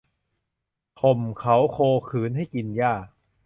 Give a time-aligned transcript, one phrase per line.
[0.99, 1.77] ข่มเขาโค
[2.09, 2.93] ขืนให้กินหญ้า